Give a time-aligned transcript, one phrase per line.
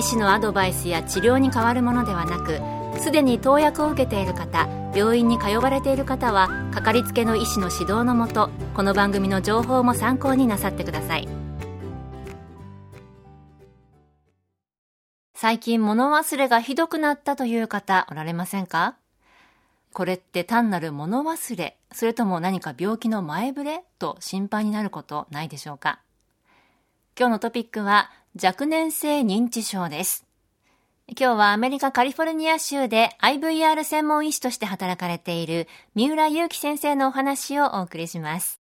[0.00, 2.58] 医師のアドバイスや治療に変わるものではなく
[3.02, 11.28] すでに投薬を受けている方病院に通われている方はかかりつけの医師の指導のもとこの番組の情報も参考になさってください。
[15.34, 18.96] 最近物忘れがひどくなったという方おられませんか？
[19.92, 26.00] これって単なる物忘れそれとも何か病気の前触れと心配になることないでしょうか？
[27.18, 30.24] 今日のトピックは若年性認知症です。
[31.08, 38.60] 今日はアメリカカリフォルニア州で IVR 専門医師として働かれている三浦祐樹先生のお話をお送りします。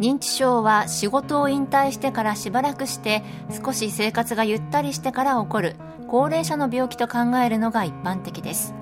[0.00, 3.22] 認知症は仕事を引退してからしばらくして
[3.64, 5.76] 少し生活がゆったりしてから起こる
[6.08, 8.74] 高齢者の病気と考えるのが一般的です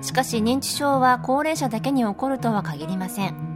[0.00, 3.47] しかし認知症は高齢者だけに起こるとは限りません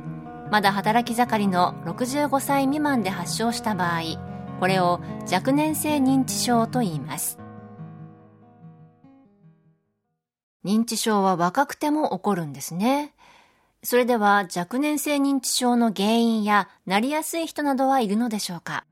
[0.53, 4.03] まだ働き盛りの65歳未満で発症した場合
[4.61, 5.01] これを
[5.33, 7.39] 若年性認知症と言います。
[10.63, 13.15] 認知症は若くても起こるんですね。
[13.83, 18.85] それでは若年性認知症の原因やなりやすい人などはいるのでしょうか？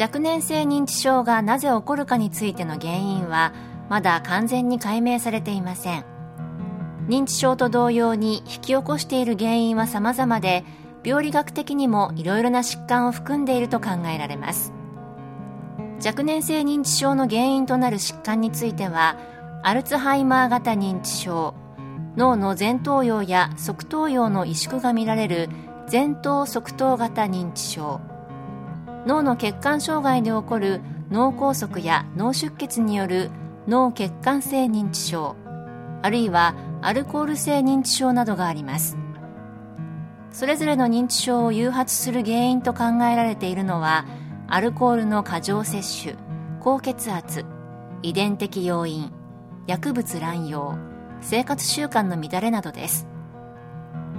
[0.00, 3.52] 若年性認知症がなぜ起こるかについての原因は
[3.88, 6.17] まだ完全に解明されていません。
[7.08, 10.64] 認知症と同様に引き起こしている原因は様々で
[11.04, 14.72] 病理学的にもいろいろな疾患を含んでいると考えられます。
[16.04, 19.16] 若年性認知症の原因となる疾患については
[19.64, 21.54] アルツハイマー型認知症
[22.16, 25.48] 脳の前頭葉や側頭葉の萎縮が見られる
[25.90, 28.00] 前頭側頭型認知症
[29.06, 30.80] 脳の血管障害で起こる
[31.10, 33.30] 脳梗塞や脳出血による
[33.66, 35.34] 脳血管性認知症
[36.02, 38.96] あるいはアルコール性認知症などがあります。
[40.30, 44.04] それぞれの認知症を誘発する原因と考えられているのは
[44.46, 46.16] アルコールの過剰摂取
[46.60, 47.44] 高血圧
[48.02, 49.10] 遺伝的要因
[49.66, 50.78] 薬物乱用
[51.20, 53.06] 生活習慣の乱れなどです。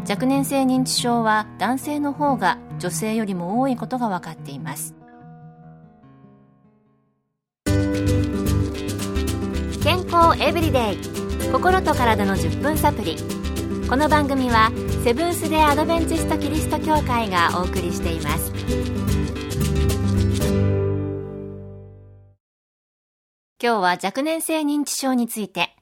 [0.09, 4.95] 若年性認知症は男性の方が女性よりも多いことが分かっています。
[9.81, 11.28] 健康エブリデイ。
[11.51, 13.17] 心と体の10分サプリ
[13.89, 14.71] この番組は
[15.03, 18.53] セブンス・デ・アドベンチスト・キリスト教会がお送りしています。
[23.61, 25.75] 今日は若年性認知症について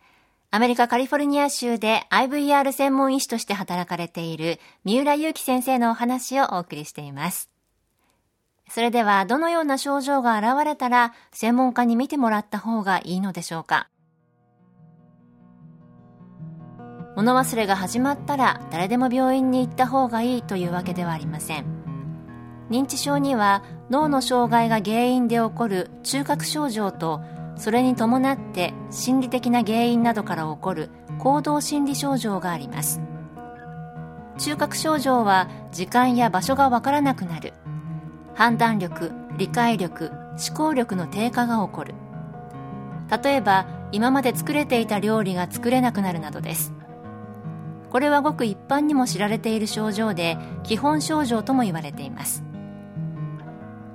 [0.51, 7.49] アメリカカリフォルニア州で IVR 専門医師として働かれている三浦祐樹先生のお話をお送りしています。
[8.69, 13.89] それではどのような症状が現れたら専門家に見てもらった方がいいのでしょうか？
[17.17, 21.65] 物忘れが始まったら誰でも病院に行った方がいいというわけではありません。
[22.69, 27.21] 認知症には脳の障害が原因で起こる中核症状と
[27.55, 33.01] それに伴って心理的な原因などから起こる行動心理症状があります。
[34.37, 37.53] 中核症状は時間や場所がわからなくなる。
[38.35, 41.95] 判断力理解力思考力の低下が起こる。
[43.23, 46.76] 例えば今まで作れていた料理が作れなくなるなどです。
[47.89, 52.43] これはごく一般にも知られている症状で基本症状とも言われています。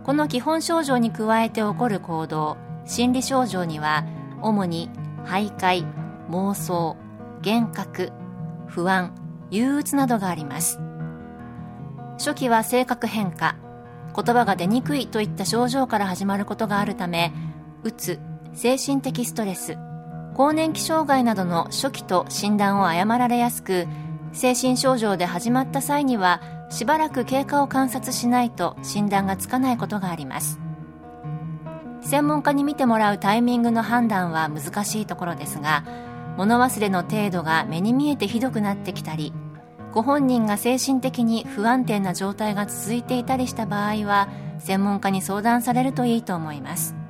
[0.04, 4.04] この基本症状に加えて起こる行動心理症状には
[4.40, 4.90] 主に
[5.24, 5.86] 徘徊
[6.30, 6.96] 妄想
[7.44, 8.12] 幻覚
[8.66, 9.14] 不安
[9.50, 10.80] 憂鬱などがあります。
[12.18, 13.56] 初期は性格変化
[14.14, 17.32] 言葉が出にくいといった症状から始まることがあるため
[17.82, 18.20] うつ
[18.54, 19.78] 精神的ストレス
[20.34, 23.86] 更年期障害などの初期と診断を誤られやすく
[24.32, 26.40] 精神症状で始まった際には
[26.70, 30.58] しばらく経過を観察しないと診断がつかないことがあります。
[32.02, 35.84] 専門家に見てもらうタイミングの判断は難しいところですが
[36.36, 39.32] 物忘れの程度が目に見えてひどくなってきたり
[39.92, 44.28] ご本人が精神的に不安定な状態が続いていたりした場合は
[44.58, 47.01] 専門家に相談されるといいと思います。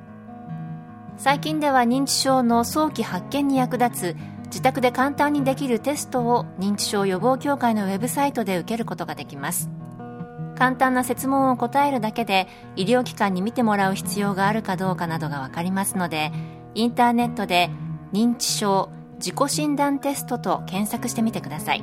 [1.16, 4.16] 最近では認知症の早期発見に役立つ
[4.46, 9.70] 自宅で簡単にできるテストを認知症予防協会のウェブサイトで受けることができます。
[10.58, 16.30] 簡単な設問を答えるだけで医療機関に見てもらう必要があるかどうかなどが分かりますので
[16.74, 17.70] インターネットで
[18.12, 21.82] 認知症自己診断テストと検索してみてください。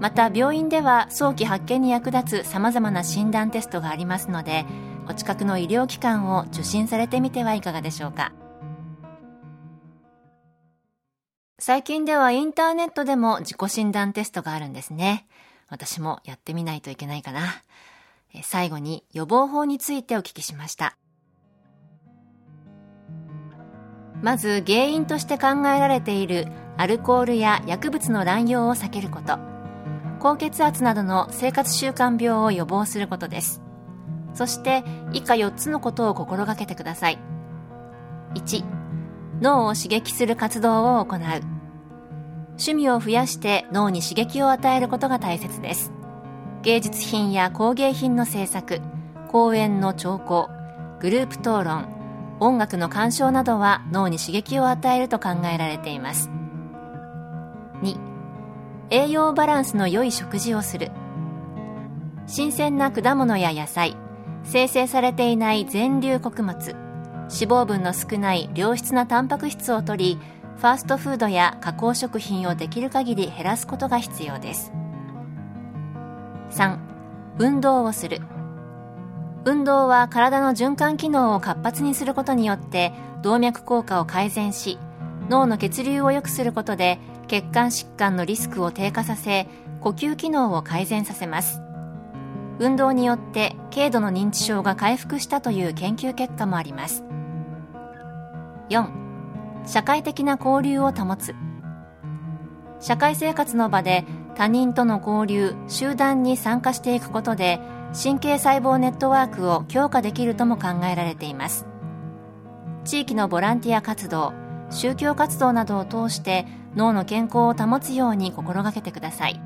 [0.00, 4.64] また病院では早期発見に役立つさまざまな診断テストがありますので
[5.08, 8.32] お近くの医療機関を受診されてみてはいかがでしょうか。
[11.58, 15.26] 最近ではインターネットでも自己診断テストがあるんですね。
[15.68, 17.40] 私もやってみないといけないかな。
[18.42, 20.96] 最後に予防法についてお聞きしました。
[24.20, 29.38] まず原因として考えられているアルコールや薬物の乱用を避けること。
[30.18, 33.63] 高血圧などの生活習慣病を予防することです。
[34.34, 37.18] そして以下4つのことを心がけてください。
[38.34, 38.64] 1
[39.40, 41.20] 脳を刺激する活動を行う。
[42.50, 45.92] 趣味を増やして脳に刺激を与えることが大切です。
[46.62, 48.80] 芸術品や工芸品の制作
[49.28, 50.48] 公園の聴講
[51.00, 51.88] グループ討論
[52.40, 56.30] 音楽の鑑賞などは脳に刺激を与えると考えられています。
[57.82, 57.98] 2
[58.90, 60.90] 栄養バランスの良い食事をする。
[62.26, 63.96] 新鮮な果物や野菜
[64.44, 66.76] 生成されていない全粒穀物。
[67.30, 70.18] 脂肪分の少ない良質なタンパク質を摂り
[70.56, 74.72] ファーストフードや加工食品をできる限り減らすことが必要です。
[76.50, 76.78] 3
[77.38, 78.20] 運動をする。
[79.44, 82.92] 運動は体の循環機能を活発にすることによって
[83.22, 84.78] 動脈硬化を改善し
[85.28, 86.98] 脳の血流を良くすることで
[87.28, 89.46] 血管疾患のリスクを低下させ
[89.80, 91.63] 呼吸機能を改善させます。
[92.58, 97.04] 運動によって軽度の認知症が回復したという研究結果もあります。
[98.70, 98.88] 4
[99.66, 101.34] 社会的な交流を保つ。
[102.80, 104.04] 社会生活の場で
[104.34, 107.60] 他人との交流集団に参加していくことで
[108.00, 111.66] 神経細胞ネットワークを強化できるとも考えられています。
[112.84, 114.32] 地域のボランティア活動
[114.70, 119.40] 宗教活動などを通して脳の健康を保つように心がけてください。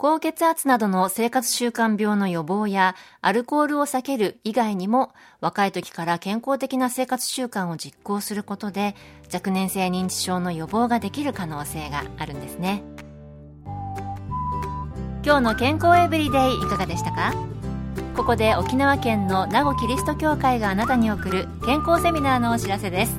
[0.00, 8.94] 高血圧などの生活習慣病の予防やアルコールを避ける以外にも若い時から健康的な生活習慣を実行することで
[9.34, 12.84] 若年性認知症の予防ができる可能性があるんですね。
[15.24, 17.34] 今日の健康エブリデイいかがでしたか？
[18.16, 23.18] ここで沖縄県の名護キリスト教会があなたに送る健康セミナーのお知らせです。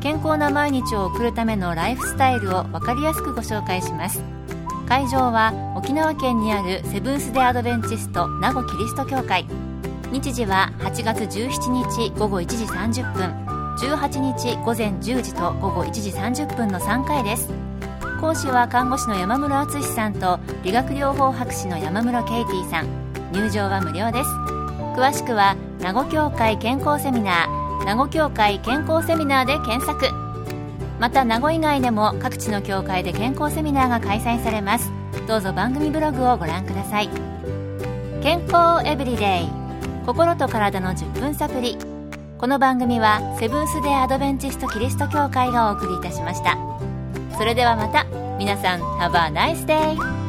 [0.00, 4.22] 健康な毎日を送るためのライフスタイルを分かりやすくご紹介します。
[4.86, 5.54] 会場は
[5.84, 9.46] 沖縄県にあるセブンス・デ・アドベンチスト名護キリスト教会。
[10.10, 13.24] 日時は8月17日午後1時30分
[13.76, 17.50] 18日午前10時と午後1時30分の3回です。
[18.18, 22.86] 講師は看護師の山室敦さんと理学療法博士の山室ケイティさん。
[23.32, 24.30] 入場は無料です。
[24.96, 30.08] 詳しくは名護協会健康セミナー名護協会健康セミナーで検索。
[30.98, 35.03] また名護以外でも各地の協会で健康セミナーが開催されます。
[35.26, 37.08] どうぞ番組ブログをご覧ください。
[38.22, 39.48] 健康エブリデイ。
[40.06, 41.78] 心と体の10分サプリ
[42.36, 46.58] この番組はセブンス・デ・アドベンチスト・キリスト教会がお送りいたしました。
[47.38, 48.04] それではまた。
[48.38, 50.23] 皆さん Have a nice day!